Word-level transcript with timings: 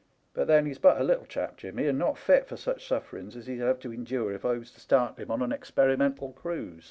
But 0.33 0.47
then 0.47 0.65
he's 0.65 0.79
but 0.79 0.99
a 0.99 1.03
little 1.03 1.27
chap, 1.27 1.57
Jimmy, 1.57 1.85
and 1.85 1.99
not 1.99 2.17
fit 2.17 2.47
for 2.47 2.57
such 2.57 2.87
sufferings 2.87 3.35
as 3.35 3.45
he'd 3.45 3.59
have 3.59 3.79
to 3.81 3.93
endure 3.93 4.33
if 4.33 4.43
I 4.43 4.53
was 4.57 4.71
to 4.71 4.79
start 4.79 5.19
him 5.19 5.29
ou 5.29 5.43
an 5.43 5.51
experimental 5.51 6.33
cruise. 6.33 6.79